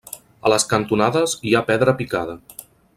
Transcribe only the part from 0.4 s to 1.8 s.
A les cantonades hi ha